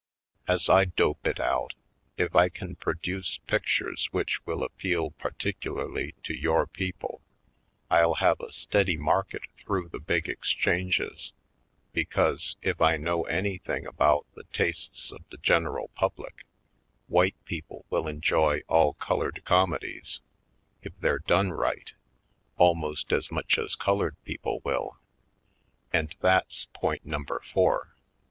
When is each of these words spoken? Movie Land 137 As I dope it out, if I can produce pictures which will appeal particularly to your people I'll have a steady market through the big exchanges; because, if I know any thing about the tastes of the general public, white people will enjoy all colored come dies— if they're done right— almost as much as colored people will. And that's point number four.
Movie 0.47 0.53
Land 0.53 0.67
137 0.67 0.87
As 0.87 0.89
I 0.89 0.97
dope 0.97 1.27
it 1.27 1.39
out, 1.39 1.73
if 2.17 2.35
I 2.35 2.49
can 2.49 2.75
produce 2.75 3.37
pictures 3.45 4.07
which 4.11 4.43
will 4.47 4.63
appeal 4.63 5.11
particularly 5.11 6.15
to 6.23 6.33
your 6.33 6.65
people 6.65 7.21
I'll 7.87 8.15
have 8.15 8.39
a 8.41 8.51
steady 8.51 8.97
market 8.97 9.43
through 9.59 9.89
the 9.89 9.99
big 9.99 10.27
exchanges; 10.27 11.33
because, 11.93 12.55
if 12.63 12.81
I 12.81 12.97
know 12.97 13.25
any 13.25 13.59
thing 13.59 13.85
about 13.85 14.25
the 14.33 14.45
tastes 14.45 15.11
of 15.11 15.21
the 15.29 15.37
general 15.37 15.89
public, 15.89 16.45
white 17.07 17.35
people 17.45 17.85
will 17.91 18.07
enjoy 18.07 18.61
all 18.67 18.93
colored 18.93 19.43
come 19.45 19.77
dies— 19.79 20.19
if 20.81 20.99
they're 20.99 21.19
done 21.19 21.51
right— 21.51 21.93
almost 22.57 23.13
as 23.13 23.29
much 23.29 23.59
as 23.59 23.75
colored 23.75 24.15
people 24.25 24.61
will. 24.65 24.97
And 25.93 26.15
that's 26.21 26.65
point 26.73 27.05
number 27.05 27.43
four. 27.53 27.93